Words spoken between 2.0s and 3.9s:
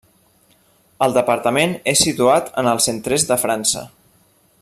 situat en el centre-est de França.